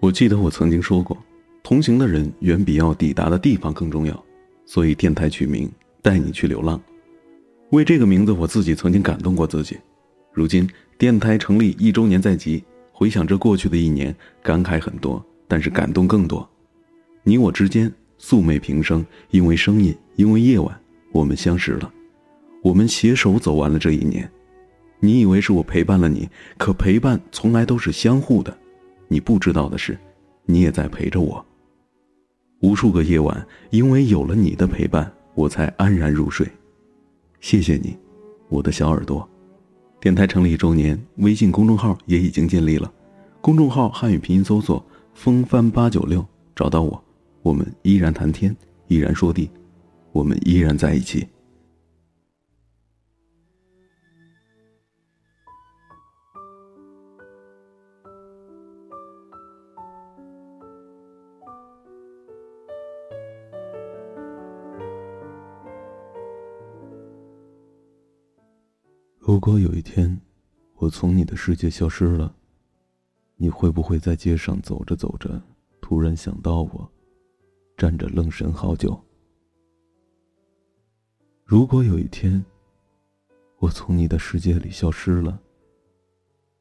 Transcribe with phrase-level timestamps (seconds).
[0.00, 1.18] 我记得我曾经说过，
[1.60, 4.24] 同行的人远比要抵达的地方更重要，
[4.64, 5.68] 所以电台取名
[6.00, 6.80] “带你去流浪”。
[7.70, 9.76] 为这个名字，我自己曾经感动过自己。
[10.32, 12.62] 如今电台成立一周年在即，
[12.92, 16.48] 回想着过去的一年，感慨很多，但是感动更多。
[17.24, 20.80] 你我之间素昧平生，因为声音，因为夜晚，
[21.10, 21.92] 我们相识了，
[22.62, 24.30] 我们携手走完了这一年。
[25.00, 28.56] 你以为是我陪伴了你，可陪伴从来都是相互的。
[29.08, 29.98] 你不知道的是，
[30.44, 31.44] 你也在陪着我。
[32.60, 36.46] 无数个夜晚，因为有了你的陪伴，我才安然入睡。
[37.40, 37.96] 谢谢你，
[38.48, 39.28] 我的小耳朵。
[40.00, 42.92] 电台成立一周年，微信公众号也已经建立了。
[43.40, 47.02] 公众号汉语拼音搜索“风帆八九六”，找到我。
[47.42, 48.54] 我们依然谈天，
[48.88, 49.48] 依然说地，
[50.12, 51.26] 我们依然在一起。
[69.28, 70.18] 如果有一天，
[70.76, 72.34] 我从你的世界消失了，
[73.36, 75.38] 你会不会在街上走着走着，
[75.82, 76.90] 突然想到我，
[77.76, 78.98] 站着愣神好久？
[81.44, 82.42] 如果有一天，
[83.58, 85.38] 我从你的世界里消失了，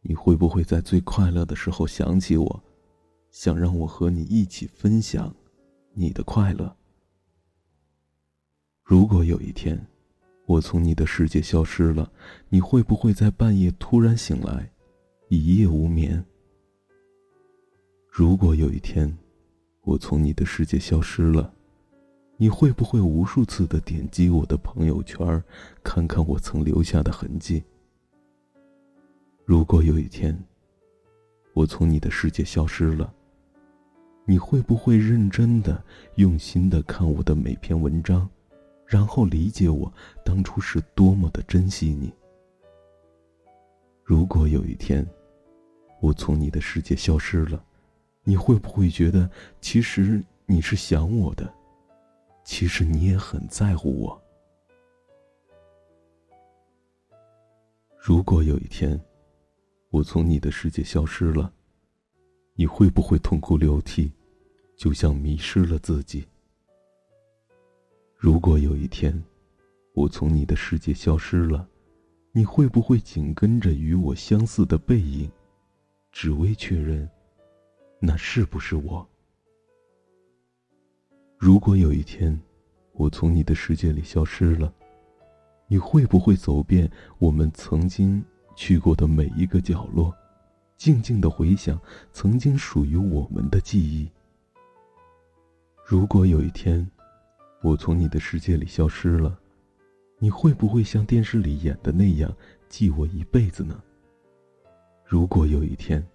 [0.02, 2.64] 你会不会在最快乐的时候想起我，
[3.32, 5.34] 想让我和你一起分享
[5.94, 6.76] 你的快乐？
[8.84, 9.88] 如果有一天，
[10.48, 12.10] 我从你的世界消失了，
[12.48, 14.72] 你会不会在半夜突然醒来，
[15.28, 16.24] 一夜无眠？
[18.10, 19.14] 如果有一天，
[19.82, 21.54] 我从你的世界消失了，
[22.38, 25.44] 你会不会无数次的点击我的朋友圈，
[25.84, 27.62] 看看我曾留下的痕迹？
[29.44, 30.34] 如果有一天，
[31.54, 33.14] 我从你的世界消失了，
[34.24, 35.84] 你会不会认真的、
[36.16, 38.30] 用心的看我的每篇文章？
[38.88, 39.94] 然后理解我
[40.24, 42.12] 当初是多么的珍惜你。
[44.02, 45.06] 如果有一天，
[46.00, 47.62] 我从你的世界消失了，
[48.24, 51.54] 你会不会觉得其实你是想我的，
[52.46, 54.24] 其实你也很在乎我？
[57.98, 58.98] 如果有一天，
[59.90, 61.52] 我从你的世界消失了，
[62.56, 64.10] 你会不会痛哭流涕，
[64.78, 66.26] 就像迷失了自己？
[68.20, 69.24] 如果有一天，
[69.94, 71.70] 我从你的世界消失了，
[72.32, 75.32] 你会不会紧跟着与我相似的背影，
[76.12, 77.08] 只为确认，
[78.00, 79.08] 那是不是我？
[81.38, 82.36] 如果有一天，
[82.94, 84.74] 我从你的世界里消失了，
[85.68, 86.90] 你会不会走遍
[87.20, 90.12] 我们曾经去过的每一个角落，
[90.76, 91.80] 静静的回想
[92.12, 94.10] 曾经属于我们的记忆？
[95.86, 96.90] 如果有一天，
[97.64, 99.38] 我从你的世界里消失了，
[100.20, 102.32] 你会不会像电视里演的那样
[102.70, 103.82] 记我一辈子呢？
[105.04, 106.06] 如果有一天，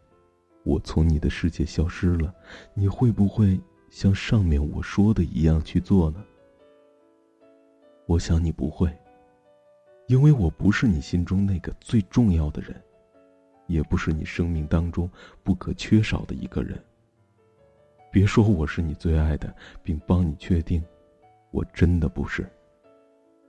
[0.62, 2.32] 我从你的世界消失了，
[2.74, 3.60] 你会不会
[3.90, 6.24] 像上面我说的一样去做呢？
[8.06, 8.88] 我想你不会，
[10.06, 12.80] 因为我不是你心中那个最重要的人，
[13.66, 15.10] 也不是你生命当中
[15.42, 16.80] 不可缺少的一个人。
[18.12, 20.82] 别说我是你最爱的，并帮你确定。
[21.52, 22.44] 我真的不是。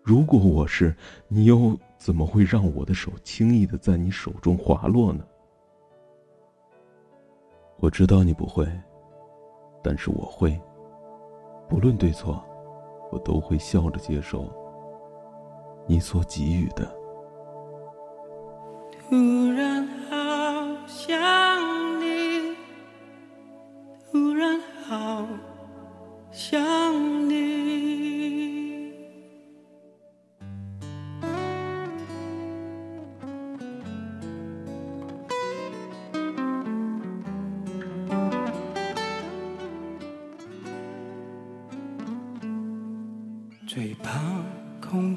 [0.03, 0.95] 如果我是，
[1.27, 5.25] 你又怎么会让我的手轻易的在你手中滑落呢？
[7.79, 8.67] 我知道你不会，
[9.81, 10.59] 但是我会。
[11.69, 12.43] 不论对错，
[13.11, 14.47] 我都会笑着接受
[15.87, 16.95] 你所给予的。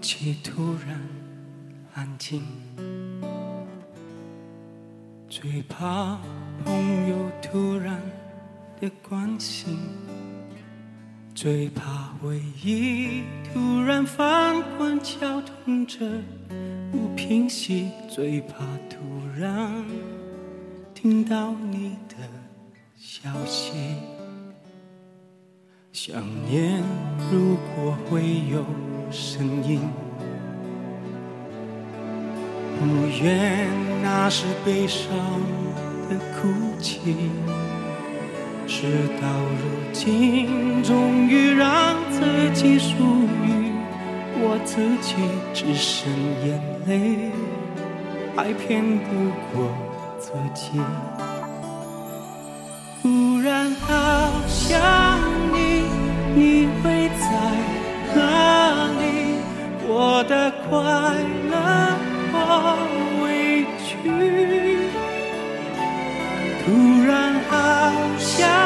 [0.06, 1.00] 气突然
[1.94, 2.40] 安静，
[5.28, 6.16] 最怕
[6.64, 8.00] 朋友突然
[8.80, 9.76] 的关心，
[11.34, 16.08] 最怕回忆突然翻滚绞痛着
[16.92, 18.98] 不平息，最怕突
[19.36, 19.84] 然
[20.94, 22.14] 听到你的
[22.96, 23.72] 消息。
[25.92, 26.80] 想念，
[27.32, 28.64] 如果会有
[29.10, 29.80] 声音，
[32.78, 33.68] 不愿
[34.02, 35.08] 那是悲伤
[36.08, 36.48] 的哭
[36.80, 37.00] 泣。
[38.66, 38.86] 事
[39.20, 42.20] 到如今，终于让自
[42.52, 42.94] 己属
[43.44, 43.72] 于
[44.38, 45.14] 我自己，
[45.54, 46.12] 只剩
[46.44, 47.30] 眼泪，
[48.34, 49.68] 还骗不过
[50.18, 50.80] 自己。
[53.02, 54.80] 忽然好想
[66.66, 66.72] 突
[67.06, 68.65] 然好想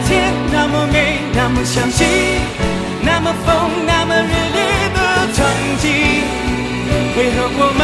[0.00, 2.06] 那天，那么美，那么相信，
[3.02, 5.44] 那么疯，那么热烈的曾
[5.80, 5.90] 经，
[7.16, 7.82] 为何我们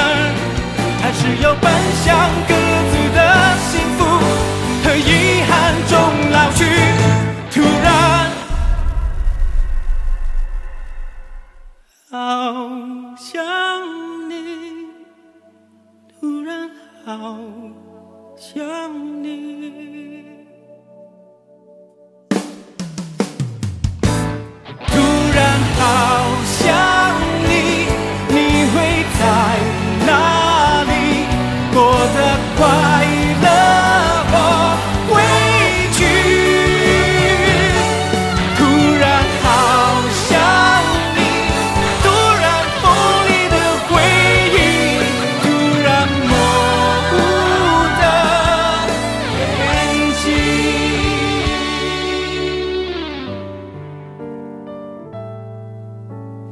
[1.02, 1.66] 还是要奔
[2.05, 2.14] 向
[2.46, 2.55] 各
[2.93, 3.19] 自的
[3.66, 4.06] 幸福？
[4.84, 4.94] 和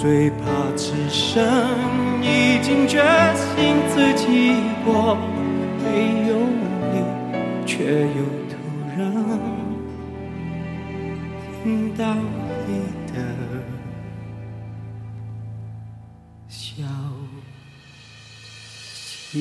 [0.00, 0.36] 最怕
[0.76, 1.42] 此生
[2.22, 3.02] 已经决
[3.34, 4.54] 心自己
[4.84, 5.18] 过，
[5.82, 6.38] 没有
[6.92, 6.94] 你，
[7.66, 8.54] 却又突
[8.96, 8.96] 然
[11.64, 12.14] 听到
[12.68, 12.70] 你
[13.12, 13.14] 的
[16.48, 16.84] 消
[19.26, 19.34] 息。